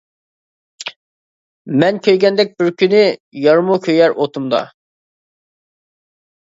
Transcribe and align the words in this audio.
مەن 1.83 2.01
كۆيگەندەك 2.09 2.57
بىر 2.63 2.73
كۈنى، 2.81 3.05
يارمۇ 3.45 3.79
كۆيەر 3.87 4.19
ئوتۇمدا. 4.27 4.67